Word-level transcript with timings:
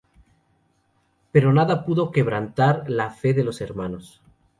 Pero 1.31 1.53
nada 1.53 1.85
pudo 1.85 2.09
quebrantar 2.09 2.89
la 2.89 3.11
fe 3.11 3.35
de 3.35 3.43
los 3.43 3.61
hermanos. 3.61 4.19